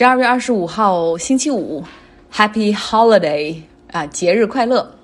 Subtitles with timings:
[0.00, 1.84] 十二月二十五号星期五
[2.32, 3.60] ，Happy Holiday
[3.92, 4.94] 啊，节日快乐！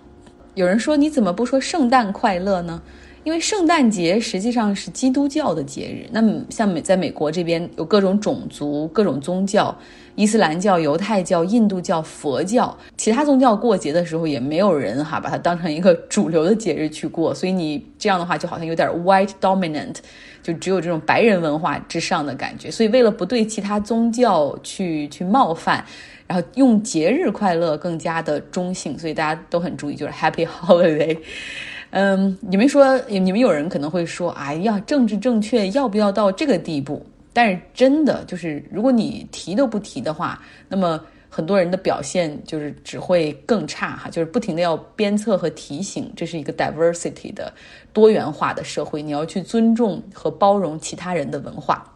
[0.54, 2.80] 有人说你怎么不说圣诞快乐呢？
[3.26, 6.08] 因为圣诞节实际上是基督教的节日。
[6.12, 9.76] 那么像美在美国这边有各种种族、各种宗教，
[10.14, 17.34] 伊斯兰教、犹太教、印度教、佛教，其他宗教过节的时候也没有人哈把它当成一个主流的节日去过。
[17.34, 19.96] 所以你这样的话就好像有点 white dominant，
[20.40, 22.70] 就只有这种白人文化之上的感觉。
[22.70, 25.84] 所以为了不对其他宗教去去冒犯，
[26.28, 31.18] 然后用节日快乐更加的中性，所以大家都很注意，就是 Happy Holiday。
[31.90, 37.04] 嗯，你们说，你们有人可能会说，哎呀，政治正确要不要到这个地步？
[37.32, 47.52] 但是真的就是，如果你提都不提的话，那么很多人的表现就是只会更差哈，就是不停的要鞭策和提醒，这是一个 diversity 的
[47.92, 51.92] 多元化的社会，你要去尊重和包容其他人的文化。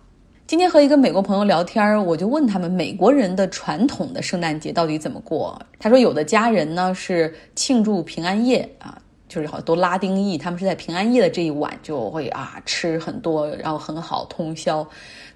[0.47, 5.61] 今天和一个美国朋友聊天，我就问他们美国人的传统的圣诞节到底怎么过？
[5.79, 9.01] 他说，有的家人呢是庆祝平安夜啊。
[9.31, 14.87] 就是好像都拉丁裔，他们是在平安夜的这一晚就会啊吃很多，然后很好通宵。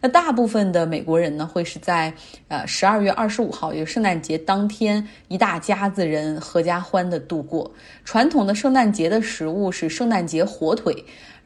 [0.05, 2.13] 那大部分的美国人呢，会是在
[2.49, 7.73] 呃十二月二十五号，也就是圣诞节当天，一大家子人合家欢的度过。
[8.05, 10.95] 传统的圣诞节的食物是圣诞节火腿。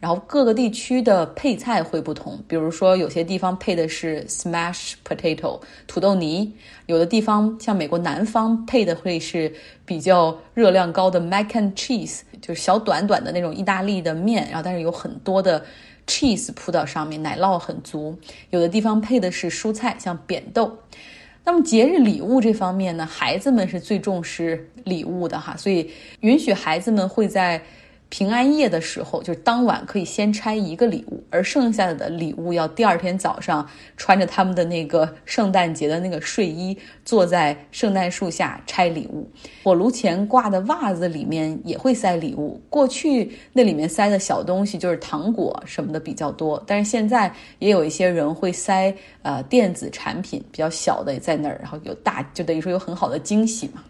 [0.01, 6.53] 然后各个地区的配菜会不同，比如说有些地方配的是 smash potato 土豆泥，
[6.86, 9.53] 有的地方像美国南方配的会是
[9.84, 15.64] 比较热量高的 mac and cheese，就是小短短的那种意大利的面，然后但是有很多的
[16.09, 18.19] cheese 铺到上面，奶酪很足。
[18.51, 20.77] 有的地方配的是蔬菜，像扁豆。
[21.45, 27.62] 那么节日礼物这方面呢，孩子们是最重视礼物的哈，所以允许孩子们会在。
[28.11, 39.31] 平安夜的时候，就是当晚可以先拆一个礼物，而剩下的礼物要第二天早上穿着他们的那个圣诞节的那个睡衣，坐在圣诞树下拆礼物。
[39.62, 42.59] 火炉前挂的袜子里面也会塞礼物。
[42.70, 53.85] 过去那里面塞的小东西就是糖果什么的比较多，但是现在也有一些人会塞呃电子产品，比较小的也在那儿，然后有大就等于说有很好的惊喜嘛。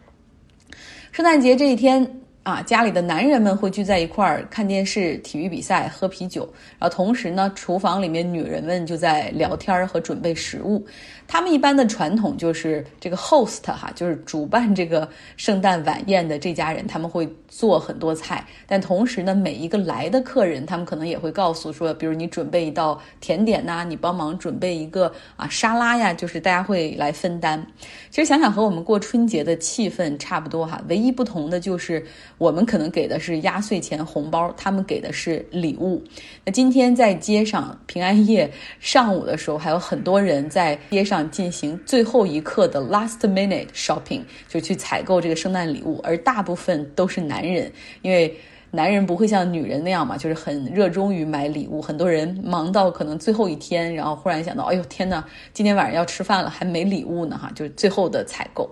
[1.13, 2.21] 圣诞节这一天。
[2.45, 10.83] 啊，家里的男人们会聚在一块儿看电视、体育比赛、喝啤酒，然后同时呢，厨房里面女人们就在聊天和准备食物。
[11.29, 15.07] 他们一般的传统就是这个 host 哈，就是主办这个
[15.37, 18.43] 圣诞晚宴的这家人，他们会做很多菜。
[18.67, 27.65] 但同时呢，每一个来的客人，他们可能也会告诉说，比如你准备一道甜点呐，你帮忙准备一个啊沙拉呀，就是大家会来分担。
[28.09, 32.03] 其实想想和我们过春节的气氛差不多哈，唯一不同的就是
[32.39, 36.03] 我们可能给的是压岁钱红包，他们给的是礼物。
[36.47, 38.51] 那今天在街上平安夜
[38.81, 41.18] 上午的时候，还有很多人在街上。
[41.31, 48.37] 进行最后一刻的 last minute shopping，就去采购这个圣诞礼物，而大部分都是男人，因为
[48.71, 51.81] 男人不会像女人那样嘛，就是很热衷于买礼物。
[51.81, 55.25] 很多人忙到可能最后一天，然后忽然想到，哎呦天哪，
[55.55, 58.69] 今天晚上要吃饭了，还没礼物呢哈，就是最后的采购。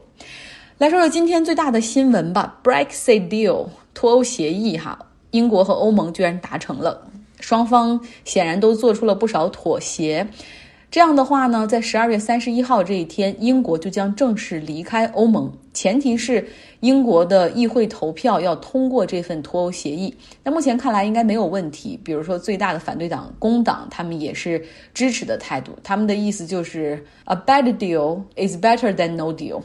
[0.78, 4.98] 来说说今天最大的新闻吧，Brexit deal 脱欧协议哈，
[5.30, 10.26] 英国和欧盟居然达成了，双方显然都做出了不少妥协。
[10.88, 16.46] 这样的话呢，在十二月三十一号这一天，英国就将正式离开欧盟，前提是
[16.80, 20.14] 英国的议会投票要通过这份脱欧协议。
[20.42, 22.00] 那目前看来应该没有问题。
[22.02, 24.64] 比如说，最大的反对党工党，他们也是
[24.94, 25.72] 支持的态度。
[25.82, 29.60] 他们的意思就是，a bad deal is better than no deal，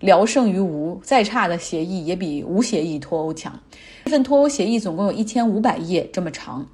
[0.00, 3.56] 聊胜于无，再差的协议也比无协议脱欧强。
[4.06, 6.66] 这份脱欧协议总共有一千五百页这么长。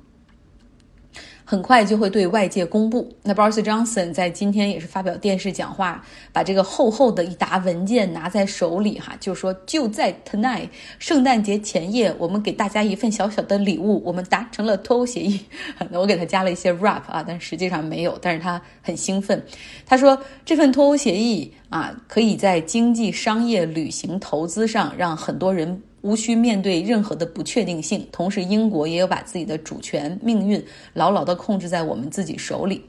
[1.51, 3.11] 很快就会对外界公布。
[3.23, 15.41] 那 Boris Johnson 在今天也是发表电视讲话，把这个厚厚的一沓文件拿在手里，哈，就说就在 tonight 圣诞节前夜，我们给大家一份小小的礼物，我们达成了脱欧协议。
[15.89, 19.43] 那我给他加了一些 rap 啊，但实际上没有，但是他很兴奋。
[19.87, 25.83] 他说这份脱欧协议啊，可以在经济、商业、旅行、投资上让很多人。
[26.03, 30.65] 无需面对任何的不确定性，同时英国也有把自己的主权命运
[30.95, 32.85] 牢牢地控制在我们自己手里。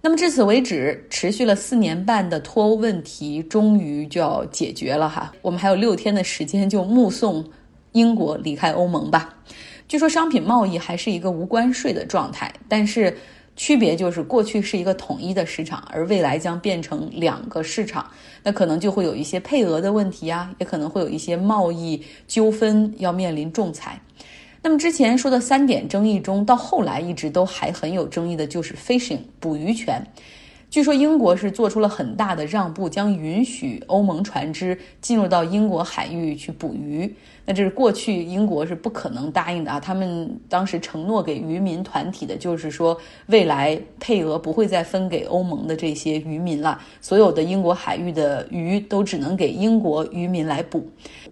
[0.00, 5.32] 那么至此为止，持续了四年半的脱欧问题终于就要解决了哈。
[5.42, 7.44] 我们还有六天的时间就目送
[7.92, 9.36] 英国离开欧盟吧。
[9.86, 13.16] 据说商品贸易还是一个无关税的状态，但是。
[13.58, 18.08] 区别就是，过去是一个统一的市场，而未来将变成两个市场，
[18.44, 24.00] 那可能就会有一些配额的问题啊，也可能会有一些贸易纠纷要面临仲裁。
[24.62, 30.00] 那么之前说的三点争议中，到后来一直都还很有争议的就是 fishing 捕鱼权。
[30.70, 37.10] 据说英国是做出了很大的让步，将允许欧盟船只进入到英国海域去捕鱼。
[37.46, 39.80] 那这是过去英国是不可能答应的啊！
[39.80, 42.94] 他们当时承诺给渔民团体的就是说，
[43.28, 50.86] 未来配额不会再分给欧盟的这些渔民了，所有的英国海域的鱼都只能给英国渔民来捕。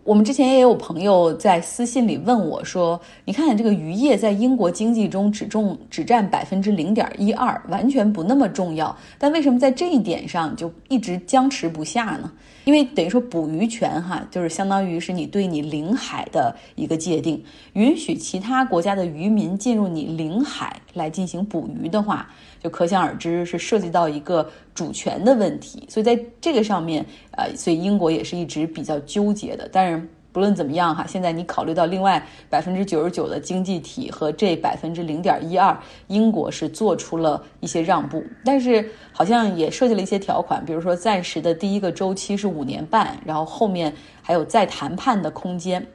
[0.05, 8.97] 我们之前也有朋友在私信里问我说：“你看这个渔业在英国经济中只重只占百分之零点一二，完全不那么重要，
[9.27, 12.31] 那为什么在这一点上就一直僵持不下呢？”
[12.63, 17.43] 因为等于说捕鱼权哈，就是相当于是你对你领海的一个界定，
[17.73, 22.31] 允许其他国家的渔民进入你领海来进行捕鱼的话，
[22.63, 25.83] 就可想而知是涉及到一个主权的问题。
[25.89, 29.69] 所以在这个上面，呃，所以英国也是一直比较纠结的。
[29.73, 30.09] 但是。
[30.37, 35.75] 不论怎么样哈，现在你考虑到另外百分之九十九的经济体和这百分之零点一二，
[36.09, 43.91] 英国是做出了一些让步，但是好像也设计了一些条款，比如说暂时的第一个周期是五年半，然后后面
[44.21, 45.87] 还有再谈判的空间。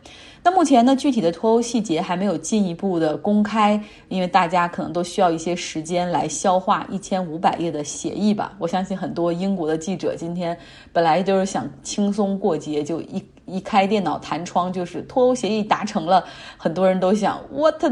[0.43, 8.53] 那目前呢，具体的脱欧细节还没有进一步的公开，因为大家可能都需要一些时间来消化一千五百页的协议吧。
[8.57, 10.57] 我相信很多英国的记者今天
[10.91, 13.23] 本来就是想轻松过节，就一。
[13.47, 16.23] 一开电脑弹窗就是脱欧协议达成了，
[16.55, 17.89] 很多人都想 what the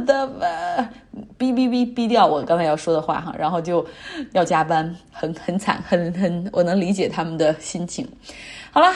[1.37, 3.85] 哔哔哔哔掉我刚才要说的话哈，然后就
[4.31, 8.07] 要加班，很很惨，很很我能理解他们的心情。
[8.71, 8.93] 好了，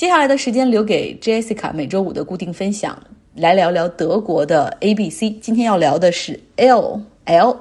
[0.00, 2.98] 接下来的时间留给 Jessica 每周五的固定分享，
[3.34, 5.28] 来聊聊德国的 A B C。
[5.28, 7.52] 今天要聊的是 L L。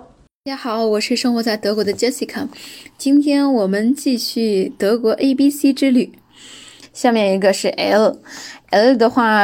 [0.45, 2.47] 大家好，我是生活在德国的 Jessica，
[2.97, 6.13] 今天我们继续德国 A B C 之旅。
[6.93, 9.43] 下面一个是 L，L 的话，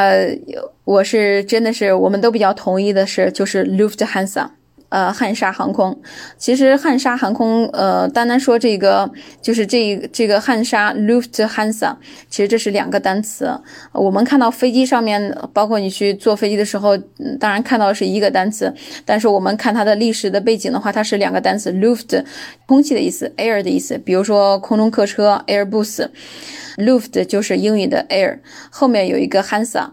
[0.86, 4.52] 我是真的是我们都比较同意的是，就是 Lufthansa。
[4.96, 6.00] 呃，汉莎航空，
[6.38, 9.12] 其实汉莎航空，呃，单单说这个
[9.42, 11.98] 就是这这个汉莎 Lufthansa，
[12.30, 13.60] 其实这是两个单词。
[13.92, 16.98] 我们看到飞机上面，包括你去坐飞机的时候，
[17.38, 22.24] 当然看到是一个单词，但是我们看它的历史的背景的话，它是两个单词，Luft
[22.66, 23.98] 空气的意思，Air 的意思。
[23.98, 28.40] 比如说空中客车 Airbus，Luft 就是英语的 Air，
[28.70, 29.90] 后面有一个 Hansa。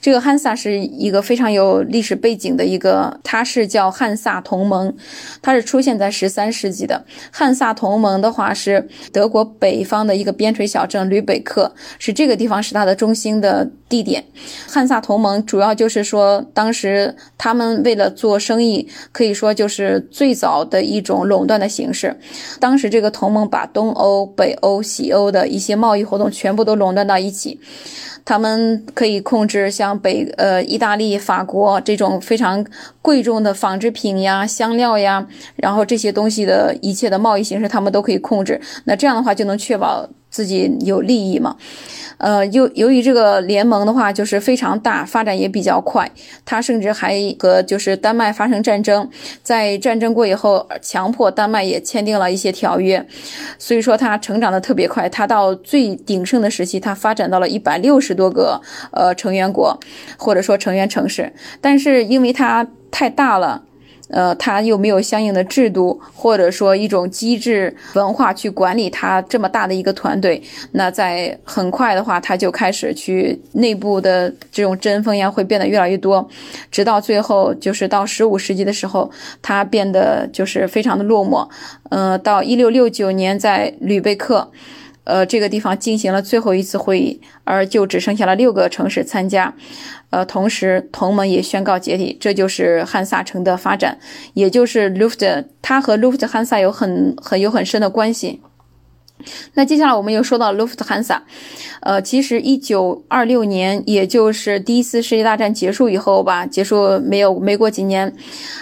[0.00, 4.94] 这个汉萨是一个非常有历史背景的一个，它是叫汉萨同盟，
[5.42, 7.04] 它是出现在十三世纪的。
[7.30, 14.24] 汉萨同盟的话是德国北方的一个边陲小镇吕北克，是这个地方是它的中心的地点。
[14.66, 22.18] 汉萨同盟主要就是说，当时他们为了做生意，可以说就是最早的一种垄断的形式。
[22.58, 27.60] 当时这个同盟把东欧、北欧、西欧的一些贸易活动全部都垄断到一起。
[28.22, 32.64] 他们可以控制像北呃意大利、法国这种非常
[33.02, 35.26] 贵重的纺织品呀、香料呀，
[35.56, 38.60] 然后这些东西的一切的贸易形式，他们都可以控制。
[38.84, 40.08] 那这样的话，就能确保。
[40.30, 41.56] 自己有利益嘛？
[42.18, 46.10] 呃，由由于这个联盟的话，就是非常大，发展也比较快。
[46.44, 49.08] 他甚至还和就是丹麦发生战争，
[49.42, 53.06] 在战争过以后，强迫丹麦也签订了一些条约。
[53.58, 55.08] 所以说，它成长的特别快。
[55.08, 58.60] 它到最鼎盛的时期，它发展到了一百六十多个
[58.90, 59.80] 呃成员国，
[60.18, 61.32] 或者说成员城市。
[61.62, 63.62] 但是因为它太大了。
[64.10, 70.42] 呃，它又没有相应的制度，或者说一种机制文化去管理它这么大的一个团队。
[70.72, 76.28] 那在很快的话，它就开始去内部的这种针锋呀，会变得越来越多，
[76.70, 81.48] 直到最后就是到十五世纪的时候，它变得就是非常的落寞。
[81.90, 84.50] 呃，到一六六九年，在吕贝克。
[85.04, 89.54] 呃，这个地方进行了最后一次会议，而就只剩下了六个城市参加。
[90.10, 93.98] 呃，同时同盟也宣告解体，这就是汉萨城的发展，
[94.34, 98.40] 也就是 Luft，它和 Luft 汉萨有很很有很深的关系。
[99.54, 101.18] 那接下来我们又说到 Lufthansa，
[101.80, 108.12] 呃，其实一九二六年，也就是第一次世界大战结束以后吧，结束没有没过几年，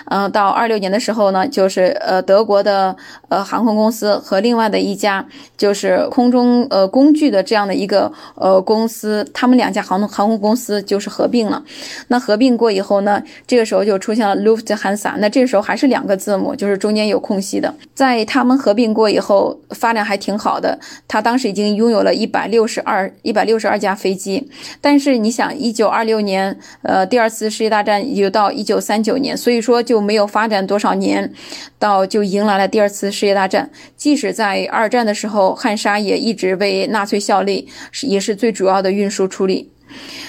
[0.06, 2.96] 嗯，到二六年的时候呢，就是呃德国的
[3.28, 11.62] 呃航空公司和另外的一家就是空中呃工具的这样的一个呃公司，他们两家航空航空公司就是合并了。
[12.08, 17.74] 那合并过以后呢，这个时候就出现了 Lufthansa，那这个时候还是两个字母，就是中间有空隙的。
[17.94, 20.47] 在他们合并过以后，发展还挺好。
[20.48, 24.50] 好的，他当时已经拥有了一百六十二一百六十二架飞机，
[24.80, 31.30] 但是你想，一九二六年，呃，第二次世界大战也就到一九三九年，所以说就没有发展多少年，
[31.78, 33.68] 到就迎来了第二次世界大战。
[33.94, 37.68] 即使在二战的时候，汉莎也一直为纳粹效力，
[38.00, 39.68] 也是最主要的运输处理。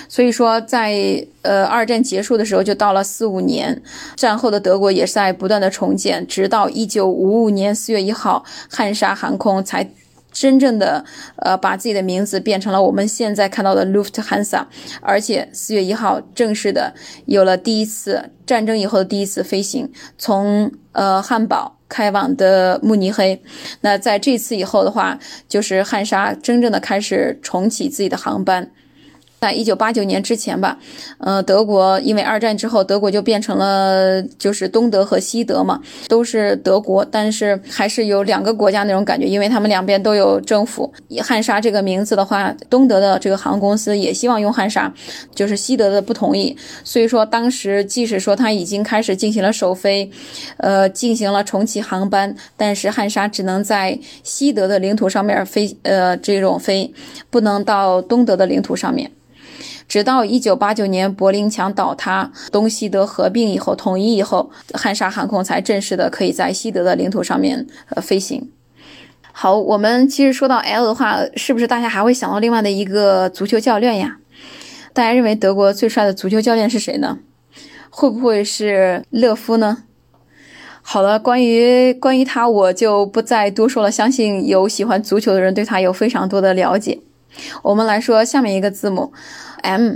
[0.08, 3.80] 所以说，在呃二战结束的时候，就到了四五年，
[4.16, 9.88] 战后的德国也是在不断的重建，直到一九五五年四月一号，汉莎航空才
[10.32, 11.04] 真正的
[11.38, 14.66] 呃把自己的名字变成了我们现在看到的 Lufthansa，
[15.02, 16.94] 而且四月一号正式的
[17.26, 23.42] 有了第一次战争以后的第一次飞行，从呃汉堡开往的慕尼黑。
[23.82, 28.72] 那在这次以后的话，就是汉莎真正的开始重启自己的航班。
[29.40, 30.78] 在一九八九年之前吧，
[31.20, 35.80] 呃，德国因为二战之后，德国就变成了就是东德和西德嘛，
[36.10, 40.92] 都是德国，但是还是有两个国家那种感觉，因为他们两边都有政府。
[41.22, 44.94] 汉莎这个名字的话，东德的这个航空公司也希望用汉莎，
[45.34, 50.12] 就是西德的不同意，所以说当时即使说他已经开始进行了首飞，
[50.58, 56.94] 呃，进行了重启航班，但是汉莎只能在西德的领土上面飞，呃，这种飞，
[57.30, 59.10] 不能到东德的领土上面。
[59.90, 68.52] 直到一九八九年柏林墙倒塌，东西德合并以后统一以后，汉莎航空才正式的可以在西德的领土上面呃飞行。
[69.32, 74.18] 好，我们其实说到 L 的话，是不是大家还会想到另外的一个足球教练呀？
[74.94, 77.18] 大家认为德国最帅的足球教练是谁呢？
[77.90, 79.86] 会不会是勒夫呢？
[80.84, 83.90] 好了，关于关于他，我就不再多说了。
[83.90, 87.00] 相信有喜欢足球的人对他有非常多的了解。
[87.62, 89.12] 我们来说下面一个字母。
[89.62, 89.96] M，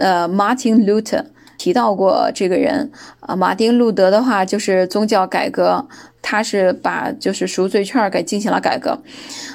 [0.00, 1.24] 呃，Martin Luther
[1.56, 5.86] 提到过这个人啊，马丁路德的话就是宗教改革，
[6.20, 8.98] 他是把就是赎罪券给进行了改革，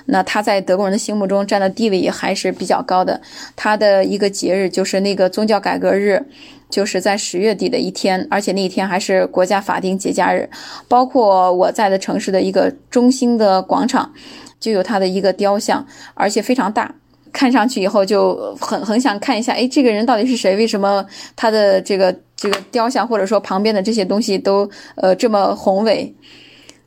[0.05, 3.21] 那他在德国人的心目中占的地位也还是比较高的。
[3.55, 6.25] 他的一个节日就是那个宗教改革日，
[6.69, 10.49] 就是在十月底的一天，而且那一天还是国家法定节假日。
[10.87, 14.13] 包括我在的城市的一个中心的广场，
[14.59, 16.95] 就有他的一个雕像，而且非常大。
[17.31, 20.55] 看上去以后就很很想看一下，哎，这个人到底是谁？
[20.55, 21.05] 为什么
[21.35, 26.13] 他的这个这个雕像或者说旁边的这些东西都呃这么宏伟？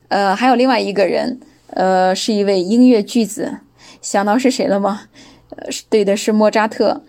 [0.09, 1.39] 呃，还有另外一个人，
[1.71, 3.57] 呃，是一位音乐巨子，
[4.01, 5.01] 想到是谁了吗？
[5.49, 7.01] 呃，对的，是莫扎特。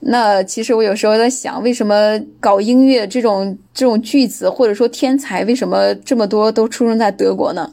[0.00, 7.72] 那其实我有时候在想，为什么搞音乐这种这种巨子或者说天才，为什么这么多都出生在德国呢？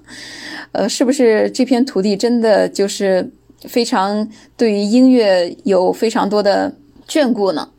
[0.71, 3.31] 呃，是不是这片土地真的就是？
[3.67, 6.73] 非常对于音乐有非常多的
[7.07, 7.69] 眷顾呢。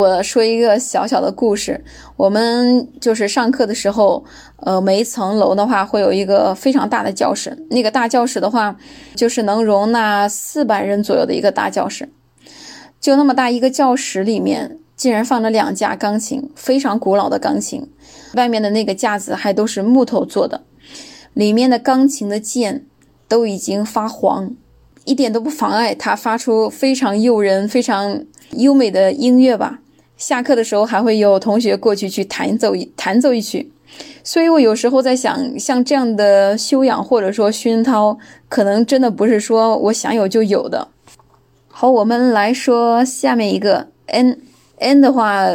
[0.00, 1.84] 我说一个小小的故事，
[2.16, 4.24] 我们就是上课的时候，
[4.56, 8.76] 呃，每一层楼的话会有一个非常大的教室，那个大教室的话，
[9.14, 12.08] 就是能容纳四百人左右的一个大教室。
[13.00, 17.88] 就那么大一个教室里面，竟然放着两架钢琴，非常古老的钢琴，
[18.34, 20.62] 外面的那个架子还都是木头做的，
[21.34, 22.84] 里面的钢琴的键
[23.28, 24.56] 都已经发黄。
[25.04, 29.80] 一点都不妨碍它发出非常诱人、非常优美的音乐吧。
[30.16, 33.70] 下课的时候还会有同学过去去弹奏一弹奏一曲。
[34.22, 38.18] 所以我有时候在想，像这样的修养或者说熏陶，
[38.48, 40.88] 可能真的不是说我想有就有的。
[41.68, 44.40] 好，我们来说下面一个 N
[44.78, 45.46] N 的话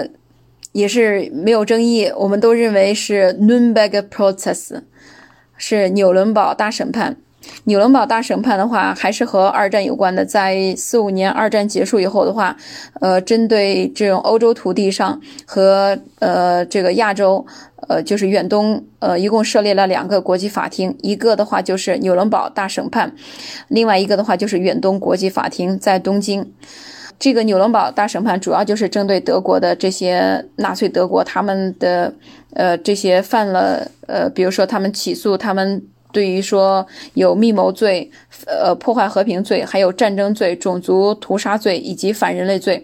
[0.72, 4.82] 也是没有争议，我们都认为是 Nürnberg Process，
[5.58, 7.18] 是纽伦堡大审判。
[7.66, 10.26] 纽伦堡大审判的话，还是和二战有关的。
[10.26, 12.56] 在四五年二战结束以后的话，
[13.00, 17.46] 呃，针对这种欧洲土地上和呃这个亚洲，
[17.88, 23.14] 呃，就是远东，呃，一共设立了两个国际法庭，一个的话就是纽伦堡大审判，
[23.68, 26.54] 另外一个的话就是远东国际法庭，在东京。
[27.20, 32.14] 这个纽伦堡大审判主要就是针对德国的这些纳粹德国他们的
[32.54, 35.84] 呃这些犯了呃，比如说他们起诉他们。
[36.12, 38.10] 对于说有密谋罪、
[38.46, 42.84] 呃破坏和平罪、还有战争罪、种族屠杀罪以及反人类罪，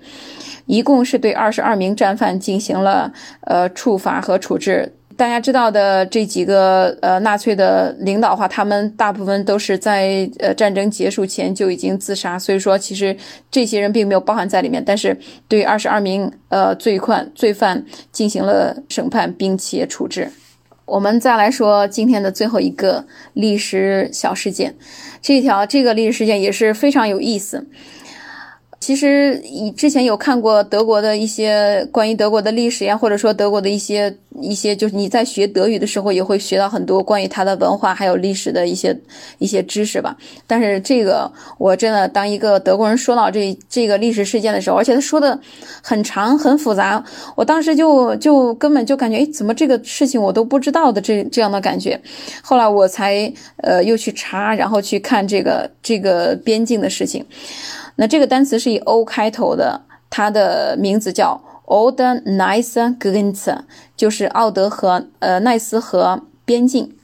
[0.66, 4.94] 一共是对二十二名战犯进行了呃处罚和处置。
[5.18, 13.16] 大家知道的这几个呃纳粹的领导的话，他们大部分都是在呃战争结束前就已经自杀，所以说其实
[13.50, 14.84] 这些人并没有包含在里面。
[14.86, 15.18] 但是
[15.48, 20.30] 对二十二名呃罪犯罪犯进行了审判并且处置。
[20.86, 24.76] 我们再来说今天的最后一个历史小事件，
[25.22, 27.68] 这条这个历史事件也是非常有意思。
[28.80, 38.98] 其实以之前有看过德国的一些关于德国的历史呀，或者说德国的一些一些，就是你在学德语的时候也会学到很多关于它的文化还有历史的一些
[39.38, 40.16] 一些知识吧。
[40.46, 45.40] 但是这个我真的当一个德国人说到这这个历史事件的时候，而且他说的
[45.82, 47.04] 很长很复杂，
[47.36, 52.00] 我当时就就根本就感觉，哎，怎么这个事情我都不知道的这这样的感觉。
[52.42, 57.26] 后来我才呃又去查，然后去看这个这个边境的事情。
[57.96, 63.60] 那这个单词是以 O 开头的，它的名字叫 Oder Nice Grenze，
[63.98, 66.96] 就是奥德和呃奈斯河边境。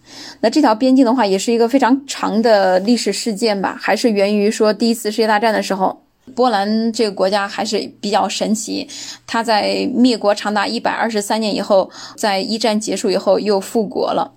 [0.42, 6.04] 那这条边境的话，也是一个非常长的历史事件吧，还是源于说第一次世界大战的时候，
[6.36, 8.88] 波兰这个国家还是比较神奇。
[9.26, 14.34] 它在灭国长达一百二十三年以后，在一战结束以后又复国了。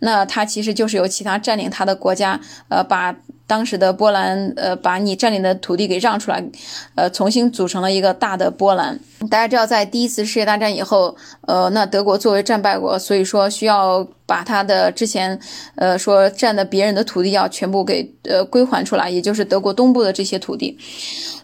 [0.00, 3.14] 那它其实就是由其他占领它的国家，呃，把。
[3.50, 6.40] 当时的波兰，呃，把你占领的土地给让出来，
[6.94, 9.00] 呃，重新组成了一个大的波兰。
[9.28, 11.16] 大家知道，在第一次世界大战以后，
[11.48, 15.36] 呃，那德国作为战败国，所以说需要把他的之前，
[15.74, 20.78] 呃，说占的别人的土地要全部给呃归还出来，也就是德国东部的这些土地。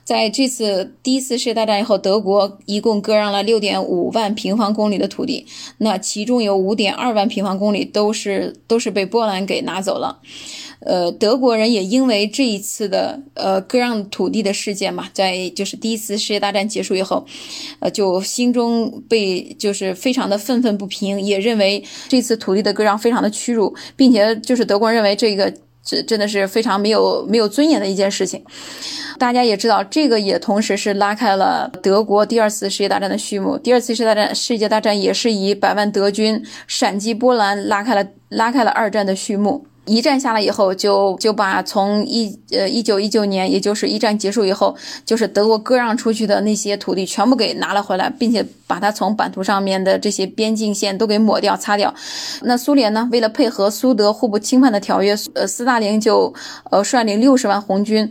[0.05, 5.45] 在这次第一次世界大战以后，德国一共割让了六点五万平方公里的土地，
[5.79, 10.21] 那其中有五点二万平方公里都是都是被波兰给拿走了。
[10.81, 17.25] 呃，德国人也因因为这一次的呃割让土地的事件嘛，在就是第一次世界大战结束以后，
[17.81, 25.51] 呃，就心中被就是非常的愤愤不平，也认为这次土地的割让非常的屈辱，并且就是德国人认为这个
[25.83, 28.45] 这真的是非常没有没有尊严的一件事情。
[29.19, 33.57] 大家也知道，这个也同时是拉开了德国第二次世界大战的序幕。
[33.57, 39.67] 第二次世界大战世界大战也是以百万德军闪击波兰，拉开了拉开了二战的序幕。
[39.87, 51.95] 一战下来以后，就就把从一呃一九一九年，也就是一战结束以后，就是德国割让出去的那些土地全部给拿了回来，并且把它从版图上面的这些边境线都给抹掉、擦掉。
[52.43, 56.35] 那苏联呢，为了配合苏德互不侵犯的条约，呃，斯大林就
[56.71, 58.11] 呃率领六十万红军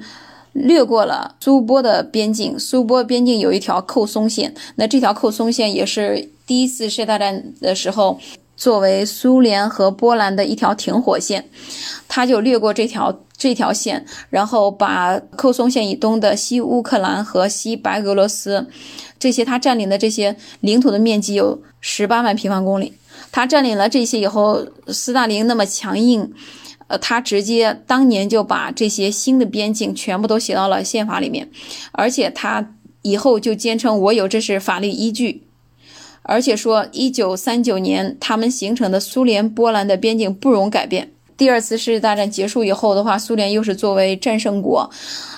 [0.54, 2.58] 掠过了苏波的边境。
[2.58, 8.18] 苏波边境有一条扣松线，那这条扣松线也是第一次世界大战的时候。
[8.56, 11.50] 作为苏联和波兰的一条停火线，
[12.08, 18.68] 他就掠过这条这条线，然后把扣松线以东的西乌克兰和西白俄罗斯
[19.20, 22.94] 这些他占领的这些领土的面积有十八万平方公里。
[23.32, 26.32] 他占领了这些以后，斯大林那么强硬，
[26.88, 31.50] 呃，他直接当年就把这些新的边境全部都写到了宪法里面，
[31.92, 35.45] 而且他以后就坚称我有这是法律依据。
[36.28, 41.12] 而且说，一九三九年他们形成的苏联波兰的边境不容改变。
[41.38, 44.90] 第二次世界大战结束以后的话，苏联又是作为战胜国，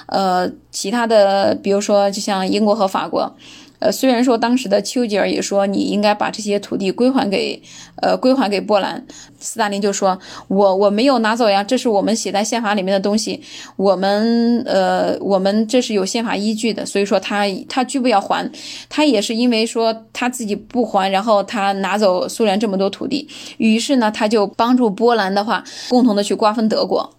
[0.07, 3.35] 呃，其他的比如说就像英国和法国。
[3.79, 7.61] 呃，虽然说当时的丘吉尔也说你应该把这些土地归还给，
[8.01, 9.05] 呃，归还给波兰，
[9.39, 13.41] 斯大林就说，我我没有拿走呀，这是我们写在宪法里面的东西，
[13.75, 18.49] 我们呃，我们这是有宪法依据的，所以说他他拒不要还，
[18.89, 27.16] 他也是因为说他自己不还，然后他拿走苏联这么多土地，于是呢，他就帮助波兰的话，共同的去瓜分德国。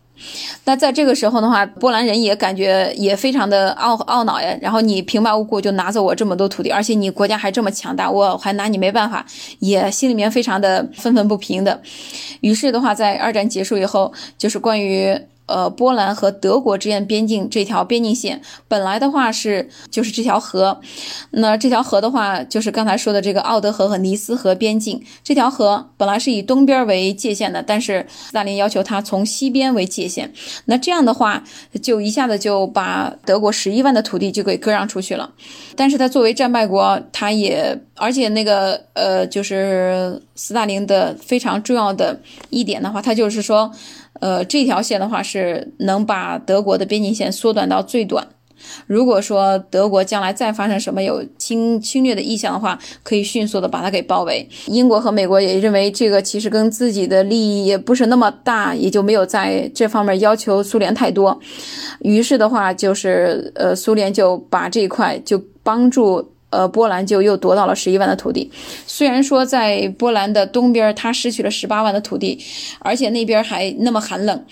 [0.64, 4.56] 那在这个时候的话，波兰人也感觉也非常的懊懊恼呀。
[4.60, 9.24] 然后你平白无故就拿走我这么多土地，而且你国家还这么强大，我还拿你没办法，
[9.58, 11.80] 也心里面非常的愤愤不平的。
[12.40, 15.18] 于是的话，在二战结束以后，就是关于。
[15.48, 20.78] 呃，波兰和德国之间边境这条边境线，本来的话是就是这条河，
[21.30, 25.02] 那这条河的话就是刚才说的这个奥德河和尼斯河边境。
[25.24, 30.30] 这条河本来是以东边为界限的，但是斯大林要求它从西边为界限。
[30.66, 31.42] 那这样的话，
[31.82, 35.32] 就一下子就把德国十一万的土地就给割让出去了。
[35.74, 43.72] 但是他作为战败国，他也而且那个呃，就是斯大林的非常重要的一点的话，他就是说。
[44.20, 48.26] 呃，这条线的话是能把德国的边境线缩短到最短。
[48.88, 54.48] 如果说德国将来再发生什么有侵侵略的意向的话，可以迅速的把它给包围。
[54.66, 61.38] 英国和美国也认为这个其实跟自己的利益也不是那么大，也就没有在这方面要求苏联太多。
[62.00, 66.32] 于是的话，就是呃，苏联就把这一块就帮助。
[66.50, 68.50] 呃，波兰就又夺到了十一万的土地。
[68.86, 72.38] 虽然说在波兰的东边，他失去了十八万的土地，
[72.80, 74.44] 而且那边还那么寒冷，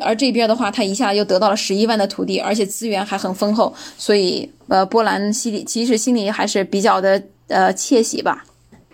[0.00, 8.44] 而这边的话，他一下又得到了十一万的土地，而且资源还很丰厚，所以呃，波兰心里其实心里还是比较的呃窃喜吧。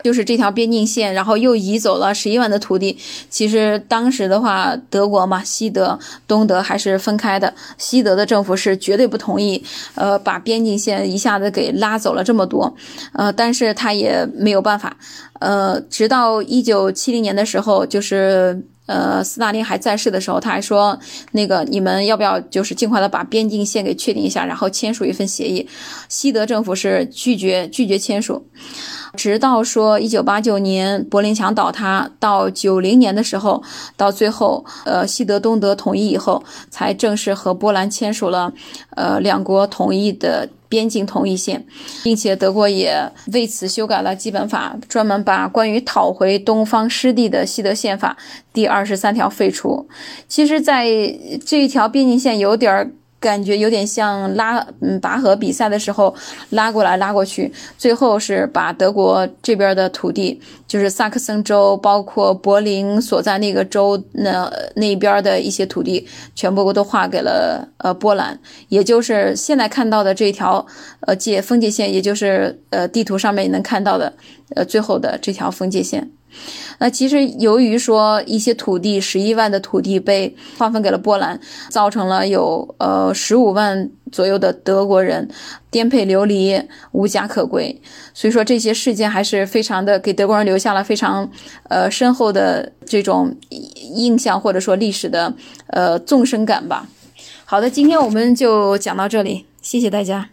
[0.03, 2.97] 就是这条边境线，然后又移走了十一万的土地。
[3.29, 7.53] 其实当时的话，德国嘛，西德、东德还是分开的。
[7.79, 12.75] 西德的政府是绝对不同意，呃，把边境线一下子给拉走了这么多。
[13.13, 14.97] 呃，但是他也没有办法。
[15.41, 20.99] 呃，直到一九七零年的时候，就是呃，斯大林还在世的时候，他还说，
[21.33, 25.69] 那个你们要不要就是尽快的把边境线给确定一下，然后签署一份协议。
[26.09, 28.47] 西德政府是拒绝拒绝签署。
[29.17, 33.63] 直到说一九八九年柏林墙倒塌，到九零年的时候，
[33.97, 38.53] 到最后，呃，西德东德统一以后，才正式和波兰签署了，
[38.91, 41.67] 呃，两国统一的边境统一线，
[42.03, 48.17] 并且德国也为此修改了基本法，专门把关于讨回东方失地的西德宪法
[48.53, 49.89] 第二十三条废除。
[50.29, 50.87] 其实，在
[51.45, 52.93] 这一条边境线有点儿。
[53.27, 56.15] 感觉有点像拉嗯拔河比赛的时候
[56.51, 70.65] 拉过来拉过去，最后是把德国这边的土地，就是萨克森州，包括柏林所在那个州那那边的一些土地，全部都划给了呃波兰，也就是现在看到的这条
[71.01, 74.13] 呃界分界线，也就是呃地图上面能看到的
[74.55, 76.09] 呃最后的这条分界线。
[76.79, 85.29] 那其实由于说一些土地，十一万的土地被划分给了波兰，造成了有呃十五万左右的德国人
[85.71, 86.61] 颠沛流离、
[86.93, 87.81] 无家可归。
[88.13, 91.31] 所以说这些事件还是非常的给德国人留下了非常
[91.71, 93.35] 呃深厚的这种
[93.95, 95.35] 印象，或者说历史的
[95.69, 96.87] 呃纵深感吧。
[97.47, 100.29] 好的，今天我们就讲到这里，谢谢大家。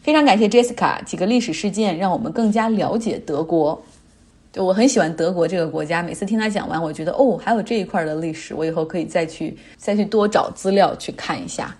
[0.00, 3.82] 非常感谢 Jessica，几个历史事件让我们更加了解德国。
[4.54, 11.76] 就我很喜欢德国这个国家，每次听他讲完，我觉得哦，还有这一块的历史，我以后可以再去再去多找资料去看一下。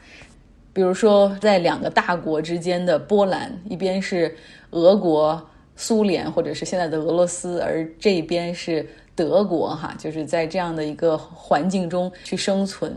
[0.73, 4.37] 比如说，在两个大国之间的波兰，一边是
[4.73, 5.41] 俄国、
[5.77, 8.85] 苏联或者是现在的俄罗斯，而这一边是。
[9.15, 12.93] 德国哈，就是在这样的一个环境中去生存。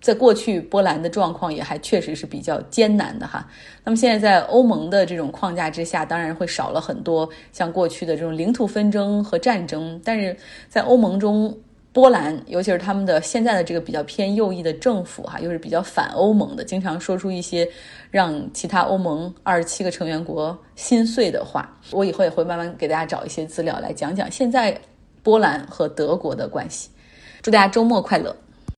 [0.00, 3.46] 在过去，波兰的状况也还确实是比较艰难的哈。
[3.84, 10.00] 那么现在在欧盟的这种框架之下，当然会少了很多像过去的这种领土纷争和战争。
[10.04, 10.34] 但是
[10.68, 11.54] 在欧盟中，
[11.92, 17.68] 波兰尤其是他们的现在的这个比较偏右翼的政府哈，又是比较反欧盟的，经常说出一些
[18.10, 21.76] 让其他欧盟二十七个成员国心碎的话。
[21.90, 24.80] 我以后也会慢慢给大家找一些资料来讲讲现在。
[25.22, 26.90] 波兰和德国的关系，
[27.42, 28.36] 祝大家周末快乐。